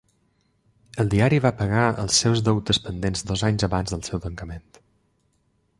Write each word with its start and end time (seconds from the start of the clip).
El 1.03 1.11
diari 1.13 1.39
va 1.43 1.51
pagar 1.59 1.83
els 2.05 2.17
seus 2.23 2.41
deutes 2.49 2.81
pendents 2.87 3.23
dos 3.33 3.45
anys 3.51 3.69
abans 3.69 3.95
del 3.97 4.05
seu 4.09 4.25
tancament. 4.29 4.71